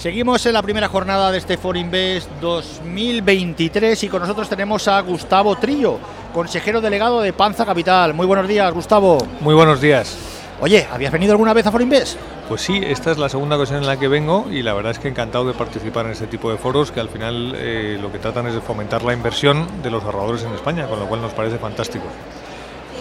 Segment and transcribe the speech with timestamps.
[0.00, 5.56] Seguimos en la primera jornada de este Forinvest 2023 y con nosotros tenemos a Gustavo
[5.56, 5.98] Trillo,
[6.32, 8.14] consejero delegado de Panza Capital.
[8.14, 9.18] Muy buenos días, Gustavo.
[9.40, 10.16] Muy buenos días.
[10.62, 12.18] Oye, ¿habías venido alguna vez a Forinvest?
[12.48, 14.98] Pues sí, esta es la segunda ocasión en la que vengo y la verdad es
[14.98, 18.18] que encantado de participar en este tipo de foros que al final eh, lo que
[18.18, 21.34] tratan es de fomentar la inversión de los ahorradores en España, con lo cual nos
[21.34, 22.06] parece fantástico.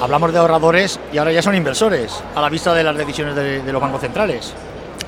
[0.01, 3.61] Hablamos de ahorradores y ahora ya son inversores, a la vista de las decisiones de,
[3.61, 4.53] de los bancos centrales.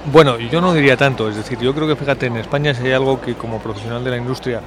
[0.05, 2.94] Bueno, yo no diría tanto, es decir, yo creo que fíjate, en España si hay
[2.94, 4.59] algo que como profesional de la industria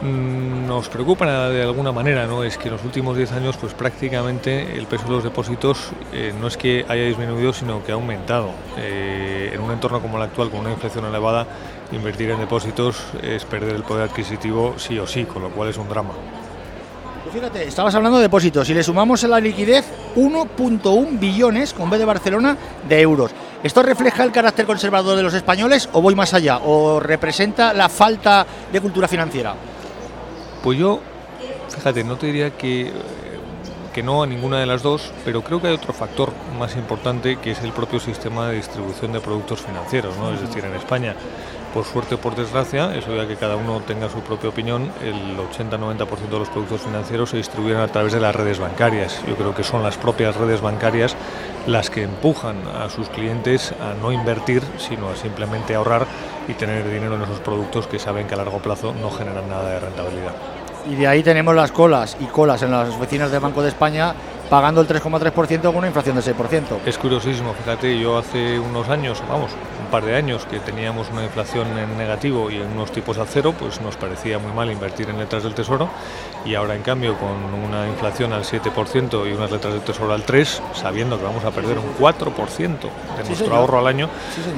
[0.00, 2.44] mm, nos preocupa de alguna manera, ¿no?
[2.44, 6.32] Es que en los últimos 10 años, pues prácticamente el peso de los depósitos eh,
[6.40, 8.50] no es que haya disminuido, sino que ha aumentado.
[8.78, 11.48] Eh, en un entorno como el actual, con una inflación elevada,
[11.90, 15.78] invertir en depósitos es perder el poder adquisitivo sí o sí, con lo cual es
[15.78, 16.12] un drama.
[17.24, 19.84] Pues fíjate, estabas hablando de depósitos y le sumamos a la liquidez
[20.14, 22.56] 1.1 billones con B de Barcelona
[22.88, 23.32] de euros.
[23.64, 26.58] ¿Esto refleja el carácter conservador de los españoles o voy más allá?
[26.58, 29.54] ¿O representa la falta de cultura financiera?
[30.62, 31.00] Pues yo,
[31.74, 32.92] fíjate, no te diría que,
[33.94, 37.36] que no a ninguna de las dos, pero creo que hay otro factor más importante
[37.36, 40.16] que es el propio sistema de distribución de productos financieros.
[40.18, 40.34] ¿no?
[40.34, 41.14] Es decir, en España
[41.74, 45.36] por suerte o por desgracia, eso ya que cada uno tenga su propia opinión, el
[45.36, 49.20] 80-90% de los productos financieros se distribuyen a través de las redes bancarias.
[49.26, 51.16] Yo creo que son las propias redes bancarias
[51.66, 56.06] las que empujan a sus clientes a no invertir, sino a simplemente ahorrar
[56.46, 59.70] y tener dinero en esos productos que saben que a largo plazo no generan nada
[59.70, 60.53] de rentabilidad.
[60.90, 64.14] Y de ahí tenemos las colas y colas en las oficinas del Banco de España
[64.48, 66.78] pagando el 3,3% con una inflación del 6%.
[66.86, 69.52] Es curiosísimo, fíjate, yo hace unos años, vamos,
[69.84, 73.26] un par de años que teníamos una inflación en negativo y en unos tipos a
[73.26, 75.88] cero, pues nos parecía muy mal invertir en letras del tesoro
[76.44, 77.30] y ahora en cambio con
[77.62, 81.50] una inflación al 7% y unas letras del tesoro al 3%, sabiendo que vamos a
[81.50, 82.78] perder un 4%
[83.16, 84.08] de nuestro ahorro al año,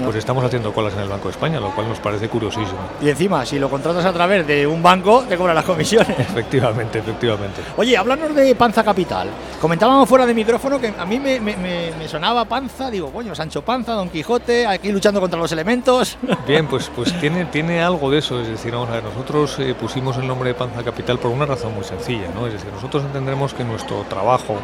[0.04, 2.78] pues estamos haciendo colas en el Banco de España, lo cual nos parece curiosísimo.
[3.00, 6.18] Y encima, si lo contratas a través de un banco, te cobran las comisiones.
[6.18, 7.62] Efectivamente, efectivamente.
[7.76, 9.28] Oye, háblanos de Panza Capital.
[9.76, 13.92] Comentábamos fuera de micrófono que a mí me, me, sonaba Panza, digo, coño, Sancho Panza,
[13.92, 16.16] Don Quijote, aquí luchando contra los elementos.
[16.48, 19.74] Bien, pues, pues tiene, tiene algo de eso, es decir, vamos a ver, nosotros eh,
[19.78, 22.46] pusimos el nombre de Panza Capital por una razón muy sencilla, ¿no?
[22.46, 24.56] Es decir, nosotros entendremos que nuestro trabajo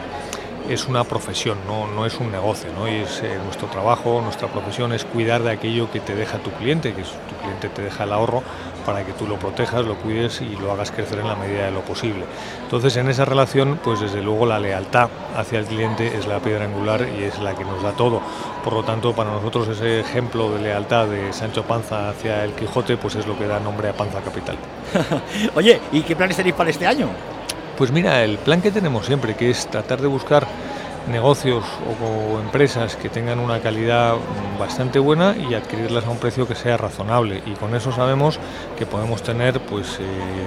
[0.71, 2.89] es una profesión, no, no es un negocio, ¿no?
[2.89, 6.51] Y es eh, nuestro trabajo, nuestra profesión es cuidar de aquello que te deja tu
[6.53, 8.43] cliente, que es, tu cliente te deja el ahorro
[8.83, 11.71] para que tú lo protejas, lo cuides y lo hagas crecer en la medida de
[11.71, 12.25] lo posible.
[12.63, 16.65] Entonces, en esa relación, pues desde luego la lealtad hacia el cliente es la piedra
[16.65, 18.21] angular y es la que nos da todo.
[18.65, 22.97] Por lo tanto, para nosotros ese ejemplo de lealtad de Sancho Panza hacia el Quijote,
[22.97, 24.57] pues es lo que da nombre a Panza Capital.
[25.55, 27.09] Oye, ¿y qué planes tenéis para este año?
[27.77, 30.47] Pues mira, el plan que tenemos siempre, que es tratar de buscar
[31.09, 31.65] negocios
[32.01, 34.15] o, empresas que tengan una calidad
[34.59, 38.39] bastante buena y adquirirlas a un precio que sea razonable y con eso sabemos
[38.79, 40.05] que podemos tener pues eh,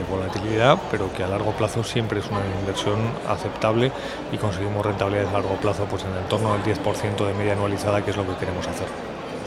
[0.09, 3.91] volatilidad pero que a largo plazo siempre es una inversión aceptable
[4.31, 8.03] y conseguimos rentabilidades a largo plazo pues en el torno del 10% de media anualizada
[8.03, 8.87] que es lo que queremos hacer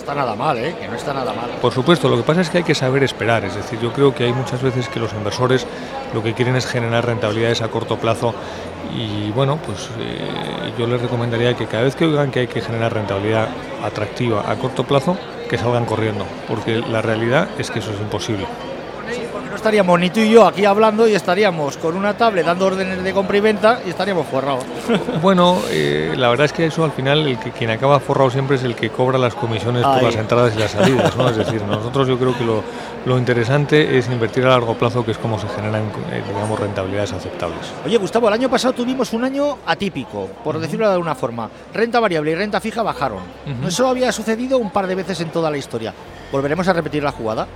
[0.09, 0.75] está nada mal, ¿eh?
[0.81, 1.51] que no está nada mal.
[1.61, 4.15] Por supuesto, lo que pasa es que hay que saber esperar, es decir, yo creo
[4.15, 5.67] que hay muchas veces que los inversores
[6.15, 8.35] lo que quieren es generar rentabilidades a corto plazo
[8.95, 12.61] y bueno, pues eh, yo les recomendaría que cada vez que oigan que hay que
[12.61, 13.49] generar rentabilidad
[13.83, 15.17] atractiva a corto plazo,
[15.49, 18.47] que salgan corriendo, porque la realidad es que eso es imposible
[19.59, 23.13] estaríamos ni tú y yo aquí hablando y estaríamos con una tablet dando órdenes de
[23.13, 24.65] compra y venta y estaríamos forrados.
[25.21, 28.57] Bueno, eh, la verdad es que eso al final, el que quien acaba forrado siempre
[28.57, 31.29] es el que cobra las comisiones por las entradas y las salidas, ¿no?
[31.29, 32.63] Es decir, nosotros yo creo que lo,
[33.05, 37.13] lo, interesante es invertir a largo plazo, que es como se generan, eh, digamos, rentabilidades
[37.13, 37.59] aceptables.
[37.85, 41.51] Oye, Gustavo, el año pasado tuvimos un año atípico, por decirlo de alguna forma.
[41.75, 43.23] Renta variable y renta fija bajaron.
[43.67, 45.93] Eso había sucedido un par de veces en toda la historia.
[46.31, 47.49] ¿Volveremos a repetir la jugada?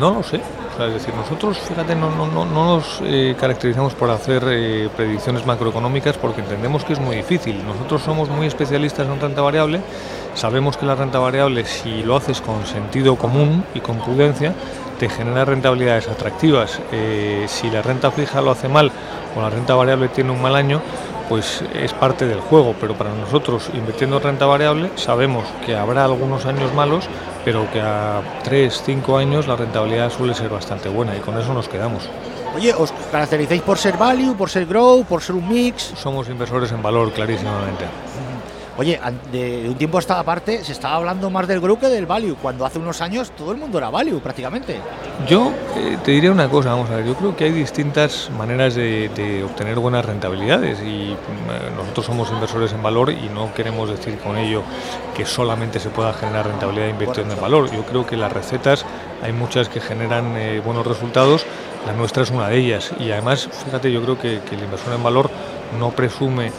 [0.00, 0.40] No lo sé.
[0.80, 6.16] Es decir, nosotros, fíjate, no, no, no, nos eh, caracterizamos por hacer eh, predicciones macroeconómicas
[6.18, 7.64] porque entendemos que es muy difícil.
[7.64, 9.80] Nosotros somos muy especialistas en renta variable.
[10.34, 14.52] Sabemos que la renta variable, si lo haces con sentido común y con prudencia,
[14.98, 16.80] te genera rentabilidades atractivas.
[16.92, 18.90] Eh, si la renta fija lo hace mal
[19.36, 20.80] o la renta variable tiene un mal año,
[21.28, 26.04] pues es parte del juego, pero para nosotros invirtiendo en renta variable sabemos que habrá
[26.04, 27.08] algunos años malos,
[27.44, 31.54] pero que a 3, 5 años la rentabilidad suele ser bastante buena y con eso
[31.54, 32.08] nos quedamos.
[32.54, 35.92] Oye, ¿os caracterizáis por ser value, por ser grow, por ser un mix?
[35.96, 37.84] Somos inversores en valor, clarísimamente.
[38.76, 38.98] Oye,
[39.30, 42.36] de, un tiempo a esta parte se estaba hablando más del grupo que del value,
[42.42, 44.80] cuando hace unos años todo el mundo era value prácticamente.
[45.28, 48.74] Yo eh, te diré una cosa, vamos a ver, yo creo que hay distintas maneras
[48.74, 54.18] de, obtener buenas rentabilidades y mm, nosotros somos inversores en valor y no queremos decir
[54.18, 54.62] con ello
[55.16, 57.70] que solamente se pueda generar rentabilidad invirtiendo en valor.
[57.70, 58.84] Yo creo que las recetas
[59.22, 61.46] hay muchas que generan eh, buenos resultados,
[61.86, 64.94] la nuestra es una de ellas y además, fíjate, yo creo que, que el inversor
[64.94, 65.30] en valor
[65.78, 66.50] no presume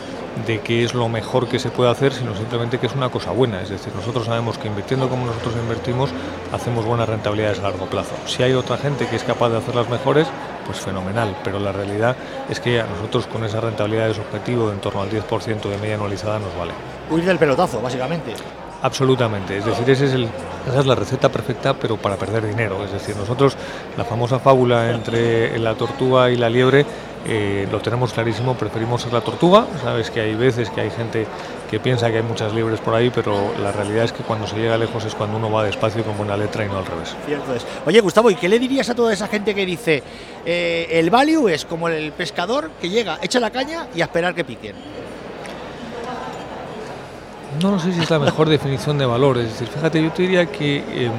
[0.45, 3.31] de que es lo mejor que se puede hacer, sino simplemente que es una cosa
[3.31, 3.61] buena.
[3.61, 6.09] Es decir, nosotros sabemos que invirtiendo como nosotros invertimos,
[6.51, 8.15] hacemos buenas rentabilidades a largo plazo.
[8.25, 10.27] Si hay otra gente que es capaz de hacerlas mejores,
[10.65, 11.35] pues fenomenal.
[11.43, 12.15] Pero la realidad
[12.49, 15.77] es que a nosotros con esa rentabilidad de objetivo de en torno al 10% de
[15.77, 16.73] media anualizada nos vale.
[17.09, 18.33] Huir del pelotazo, básicamente.
[18.81, 20.29] Absolutamente, es decir, ese es el,
[20.67, 22.83] esa es la receta perfecta, pero para perder dinero.
[22.83, 23.57] Es decir, nosotros
[23.97, 26.85] la famosa fábula entre la tortuga y la liebre
[27.25, 29.65] eh, lo tenemos clarísimo, preferimos ser la tortuga.
[29.81, 31.25] Sabes que hay veces que hay gente
[31.69, 34.55] que piensa que hay muchas liebres por ahí, pero la realidad es que cuando se
[34.55, 37.15] llega lejos es cuando uno va despacio con buena letra y no al revés.
[37.25, 37.65] Cierto es.
[37.85, 40.03] Oye, Gustavo, ¿y qué le dirías a toda esa gente que dice
[40.45, 44.35] eh, el value es como el pescador que llega, echa la caña y a esperar
[44.35, 44.75] que piquen?
[47.61, 49.37] No, sé si es la mejor definición de valor.
[49.37, 51.11] Es decir, fíjate, yo te diría que em,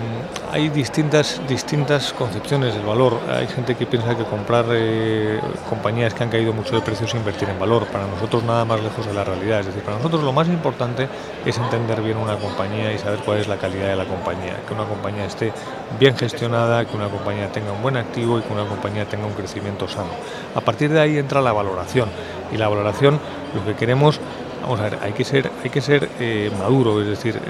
[0.53, 3.19] hay distintas, distintas concepciones del valor.
[3.31, 7.15] Hay gente que piensa que comprar eh, compañías que han caído mucho de precio es
[7.15, 7.87] invertir en valor.
[7.87, 9.61] Para nosotros nada más lejos de la realidad.
[9.61, 11.09] Es decir, para nosotros lo más importante
[11.45, 14.57] es entender bien una compañía y saber cuál es la calidad de la compañía.
[14.67, 15.53] Que una compañía esté
[15.99, 19.33] bien gestionada, que una compañía tenga un buen activo y que una compañía tenga un
[19.33, 20.11] crecimiento sano.
[20.55, 22.11] A partir de ahí entra la valoración.
[22.53, 23.19] Y la valoración,
[23.55, 24.21] lo que queremos
[24.67, 27.41] vamos a ver, hay que ser, hay que ser eh, maduro, es decir,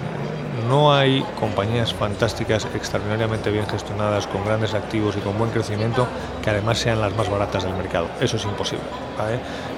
[0.69, 6.07] no hay compañías fantásticas, extraordinariamente bien gestionadas, con grandes activos y con buen crecimiento,
[6.43, 8.09] que además sean las más baratas del mercado.
[8.21, 8.85] Eso es imposible.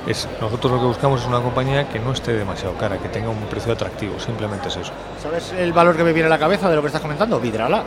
[0.06, 3.29] Es, nosotros lo que buscamos es una compañía que no esté demasiado cara, que tenga
[3.29, 4.93] un precio atractivo, simplemente es eso.
[5.23, 7.38] ¿Sabes el valor que me viene a la cabeza de lo que estás comentando?
[7.38, 7.85] Vidrala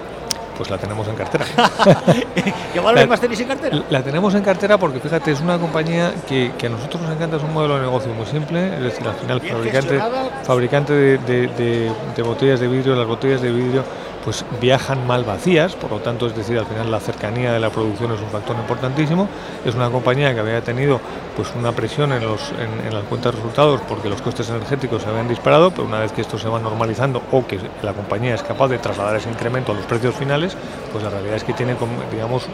[0.61, 1.43] pues la tenemos en cartera.
[2.73, 3.83] ¿Qué valores más tenéis en cartera?
[3.89, 7.43] La tenemos en cartera porque fíjate, es una compañía que, a nosotros nos encanta, es
[7.43, 9.99] un modelo de negocio muy simple, es decir, al final fabricante,
[10.43, 13.83] fabricante de, de botellas de vidrio, las botellas de vidrio
[14.23, 17.69] pues viajan mal vacías, por lo tanto, es decir, al final la cercanía de la
[17.69, 19.27] producción es un factor importantísimo.
[19.65, 20.99] Es una compañía que había tenido
[21.35, 22.51] pues una presión en, los,
[22.85, 26.11] en, las cuentas de resultados porque los costes energéticos se habían disparado, pero una vez
[26.11, 29.71] que esto se va normalizando o que la compañía es capaz de trasladar ese incremento
[29.71, 30.55] a los precios finales,
[30.91, 31.75] pues la realidad es que tiene,
[32.11, 32.47] digamos,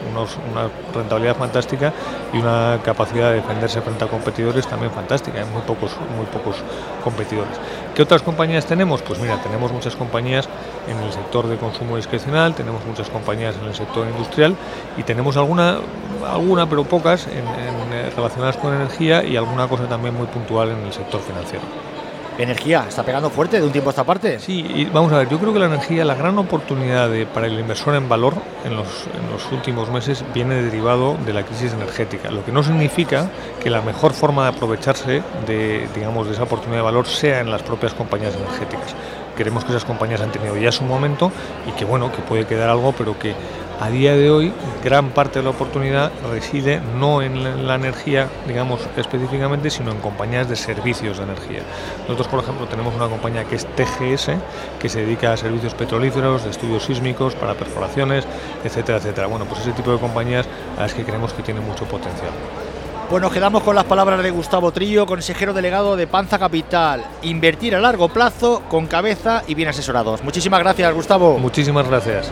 [0.52, 1.94] una rentabilidad fantástica
[2.34, 5.40] y una capacidad de defenderse frente a competidores también fantástica.
[5.40, 6.58] Hay muy pocos, muy pocos
[7.04, 7.58] competidores.
[7.96, 9.02] ¿Qué otras compañías tenemos?
[9.02, 10.48] Pues mira, tenemos muchas compañías
[10.88, 14.56] en el sector de consumo discrecional, tenemos muchas compañías en el sector industrial
[14.98, 15.78] y tenemos alguna,
[16.26, 20.86] alguna pero pocas en, eh, relacionadas con energía y alguna cosa también muy puntual en
[20.86, 21.64] el sector financiero.
[22.38, 24.40] Energía, está pegando fuerte de un tiempo a esta parte.
[24.40, 27.60] Sí, y vamos a ver, yo creo que la energía, la gran oportunidad para el
[27.60, 28.88] inversor en valor en los,
[29.20, 33.28] en los últimos meses viene derivado de la crisis energética, lo que no significa
[33.60, 37.50] que la mejor forma de aprovecharse de, digamos, de esa oportunidad de valor sea en
[37.50, 38.96] las propias compañías energéticas.
[39.38, 41.32] Queremos que esas compañías han tenido ya su momento
[41.68, 43.36] y que bueno, que puede quedar algo, pero que
[43.80, 44.52] a día de hoy
[44.84, 50.50] gran parte de la oportunidad reside no en la energía, digamos específicamente, sino en compañías
[50.50, 51.62] de servicios de energía.
[52.02, 54.32] Nosotros, por ejemplo, tenemos una compañía que es TGS,
[54.80, 58.26] que se dedica a servicios petrolíferos, de estudios sísmicos, para perforaciones,
[58.64, 59.28] etcétera, etcétera.
[59.28, 60.48] Bueno, pues ese tipo de compañías
[60.78, 62.32] a las que creemos que tienen mucho potencial.
[63.10, 67.06] Pues nos quedamos con las palabras de Gustavo Trillo, consejero delegado de Panza Capital.
[67.22, 70.22] Invertir a largo plazo, con cabeza y bien asesorados.
[70.26, 71.38] Muchísimas gracias, Gustavo.
[71.40, 72.30] Muchísimas gracias.